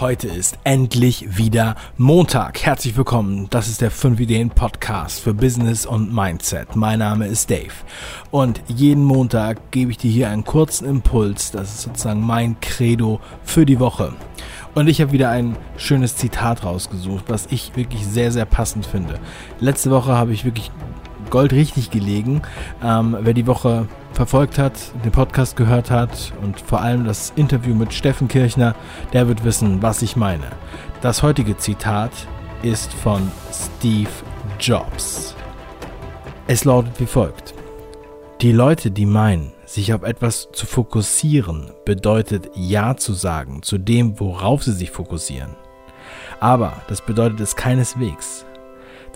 Heute 0.00 0.28
ist 0.28 0.60
endlich 0.62 1.38
wieder 1.38 1.74
Montag. 1.96 2.64
Herzlich 2.64 2.96
willkommen. 2.96 3.48
Das 3.50 3.66
ist 3.66 3.80
der 3.80 3.90
5 3.90 4.20
Ideen 4.20 4.48
Podcast 4.48 5.18
für 5.18 5.34
Business 5.34 5.86
und 5.86 6.14
Mindset. 6.14 6.76
Mein 6.76 7.00
Name 7.00 7.26
ist 7.26 7.50
Dave. 7.50 7.72
Und 8.30 8.62
jeden 8.68 9.02
Montag 9.02 9.72
gebe 9.72 9.90
ich 9.90 9.96
dir 9.96 10.08
hier 10.08 10.30
einen 10.30 10.44
kurzen 10.44 10.88
Impuls. 10.88 11.50
Das 11.50 11.74
ist 11.74 11.80
sozusagen 11.82 12.24
mein 12.24 12.60
Credo 12.60 13.18
für 13.42 13.66
die 13.66 13.80
Woche. 13.80 14.12
Und 14.76 14.86
ich 14.86 15.00
habe 15.00 15.10
wieder 15.10 15.30
ein 15.30 15.56
schönes 15.76 16.14
Zitat 16.14 16.62
rausgesucht, 16.62 17.24
was 17.26 17.46
ich 17.50 17.74
wirklich 17.74 18.06
sehr, 18.06 18.30
sehr 18.30 18.44
passend 18.44 18.86
finde. 18.86 19.18
Letzte 19.58 19.90
Woche 19.90 20.12
habe 20.12 20.32
ich 20.32 20.44
wirklich 20.44 20.70
Gold 21.30 21.52
richtig 21.52 21.90
gelegen. 21.90 22.42
Ähm, 22.82 23.16
wer 23.20 23.34
die 23.34 23.46
Woche 23.46 23.88
verfolgt 24.12 24.58
hat, 24.58 24.72
den 25.04 25.12
Podcast 25.12 25.56
gehört 25.56 25.90
hat 25.90 26.32
und 26.42 26.60
vor 26.60 26.80
allem 26.80 27.04
das 27.04 27.32
Interview 27.36 27.74
mit 27.74 27.92
Steffen 27.92 28.28
Kirchner, 28.28 28.74
der 29.12 29.28
wird 29.28 29.44
wissen, 29.44 29.82
was 29.82 30.02
ich 30.02 30.16
meine. 30.16 30.46
Das 31.00 31.22
heutige 31.22 31.56
Zitat 31.56 32.10
ist 32.62 32.92
von 32.92 33.30
Steve 33.52 34.10
Jobs. 34.58 35.34
Es 36.46 36.64
lautet 36.64 36.98
wie 36.98 37.06
folgt. 37.06 37.54
Die 38.40 38.52
Leute, 38.52 38.90
die 38.90 39.06
meinen, 39.06 39.52
sich 39.66 39.92
auf 39.92 40.02
etwas 40.02 40.48
zu 40.52 40.64
fokussieren, 40.64 41.72
bedeutet 41.84 42.50
Ja 42.54 42.96
zu 42.96 43.12
sagen 43.12 43.62
zu 43.62 43.78
dem, 43.78 44.18
worauf 44.18 44.62
sie 44.62 44.72
sich 44.72 44.90
fokussieren. 44.90 45.56
Aber 46.40 46.82
das 46.88 47.04
bedeutet 47.04 47.40
es 47.40 47.56
keineswegs 47.56 48.46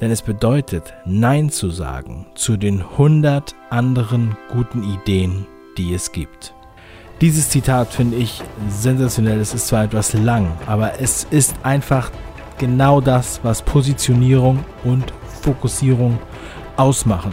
denn 0.03 0.11
es 0.11 0.21
bedeutet 0.21 0.95
Nein 1.07 1.49
zu 1.49 1.71
sagen 1.71 2.27
zu 2.35 2.57
den 2.57 2.83
100 2.83 3.55
anderen 3.71 4.37
guten 4.51 4.83
Ideen, 4.83 5.47
die 5.79 5.95
es 5.95 6.11
gibt. 6.11 6.55
Dieses 7.21 7.51
Zitat 7.51 7.93
finde 7.93 8.17
ich 8.17 8.43
sensationell. 8.69 9.39
Es 9.39 9.55
ist 9.55 9.69
zwar 9.69 9.85
etwas 9.85 10.13
lang, 10.13 10.51
aber 10.67 11.01
es 11.01 11.25
ist 11.31 11.55
einfach 11.63 12.11
genau 12.59 13.01
das, 13.01 13.39
was 13.45 13.63
Positionierung 13.63 14.65
und 14.83 15.13
Fokussierung 15.41 16.19
ausmachen. 16.77 17.33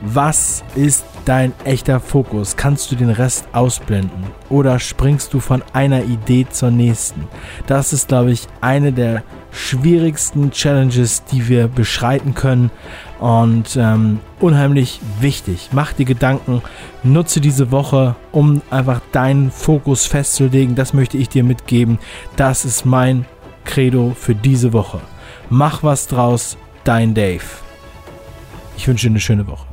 Was 0.00 0.62
ist 0.76 1.04
dein 1.24 1.52
echter 1.64 1.98
Fokus? 1.98 2.56
Kannst 2.56 2.92
du 2.92 2.94
den 2.94 3.10
Rest 3.10 3.48
ausblenden? 3.52 4.28
Oder 4.48 4.78
springst 4.78 5.34
du 5.34 5.40
von 5.40 5.62
einer 5.72 6.04
Idee 6.04 6.46
zur 6.48 6.70
nächsten? 6.70 7.26
Das 7.66 7.92
ist, 7.92 8.06
glaube 8.06 8.30
ich, 8.30 8.46
eine 8.60 8.92
der 8.92 9.24
schwierigsten 9.50 10.52
Challenges, 10.52 11.24
die 11.24 11.48
wir 11.48 11.66
beschreiten 11.66 12.34
können. 12.34 12.70
Und 13.18 13.76
ähm, 13.76 14.20
unheimlich 14.38 15.00
wichtig. 15.20 15.70
Mach 15.72 15.92
dir 15.92 16.06
Gedanken, 16.06 16.62
nutze 17.02 17.40
diese 17.40 17.72
Woche, 17.72 18.14
um 18.30 18.62
einfach 18.70 19.00
deinen 19.10 19.50
Fokus 19.50 20.06
festzulegen. 20.06 20.76
Das 20.76 20.94
möchte 20.94 21.18
ich 21.18 21.28
dir 21.28 21.42
mitgeben. 21.42 21.98
Das 22.36 22.64
ist 22.64 22.86
mein 22.86 23.24
Credo 23.64 24.14
für 24.16 24.36
diese 24.36 24.72
Woche. 24.72 25.00
Mach 25.50 25.82
was 25.82 26.06
draus, 26.06 26.56
dein 26.84 27.14
Dave. 27.14 27.42
Ich 28.76 28.86
wünsche 28.86 29.08
dir 29.08 29.12
eine 29.12 29.20
schöne 29.20 29.48
Woche. 29.48 29.66